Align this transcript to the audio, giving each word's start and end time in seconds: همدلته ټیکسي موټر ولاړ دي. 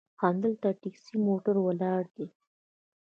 همدلته 0.21 0.67
ټیکسي 0.81 1.15
موټر 1.27 1.55
ولاړ 1.61 2.03
دي. 2.15 2.27